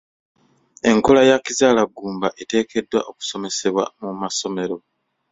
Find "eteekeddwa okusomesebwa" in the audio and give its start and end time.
2.41-3.83